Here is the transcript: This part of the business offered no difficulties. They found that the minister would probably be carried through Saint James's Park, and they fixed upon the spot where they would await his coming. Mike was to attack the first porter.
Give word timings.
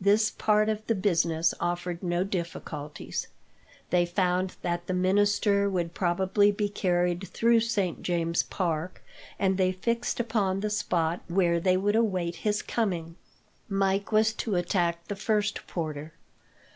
This 0.00 0.32
part 0.32 0.68
of 0.68 0.84
the 0.88 0.96
business 0.96 1.54
offered 1.60 2.02
no 2.02 2.24
difficulties. 2.24 3.28
They 3.90 4.04
found 4.04 4.56
that 4.62 4.88
the 4.88 4.92
minister 4.92 5.70
would 5.70 5.94
probably 5.94 6.50
be 6.50 6.68
carried 6.68 7.28
through 7.28 7.60
Saint 7.60 8.02
James's 8.02 8.42
Park, 8.42 9.00
and 9.38 9.58
they 9.58 9.70
fixed 9.70 10.18
upon 10.18 10.58
the 10.58 10.70
spot 10.70 11.20
where 11.28 11.60
they 11.60 11.76
would 11.76 11.94
await 11.94 12.34
his 12.42 12.62
coming. 12.62 13.14
Mike 13.68 14.10
was 14.10 14.32
to 14.32 14.56
attack 14.56 15.06
the 15.06 15.14
first 15.14 15.64
porter. 15.68 16.14